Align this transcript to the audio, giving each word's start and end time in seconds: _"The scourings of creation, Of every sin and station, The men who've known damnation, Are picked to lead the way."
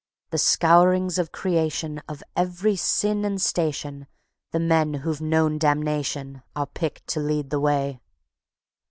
_"The 0.31 0.39
scourings 0.39 1.19
of 1.19 1.31
creation, 1.31 2.01
Of 2.09 2.23
every 2.35 2.75
sin 2.75 3.23
and 3.23 3.39
station, 3.39 4.07
The 4.49 4.59
men 4.59 4.95
who've 4.95 5.21
known 5.21 5.59
damnation, 5.59 6.41
Are 6.55 6.65
picked 6.65 7.05
to 7.09 7.19
lead 7.19 7.51
the 7.51 7.59
way." 7.59 8.01